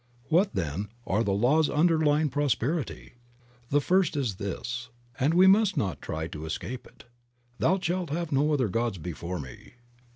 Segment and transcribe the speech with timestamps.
[0.29, 3.13] What, then, are the laws underlying prosper ity?
[3.69, 4.89] The first is this,
[5.19, 7.03] and we must not try to escape it:
[7.59, 9.73] "Thou shalt have no other Gods before me."